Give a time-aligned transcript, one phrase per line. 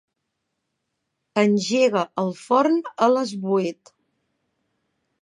[1.43, 3.97] Engega el forn a les vuit.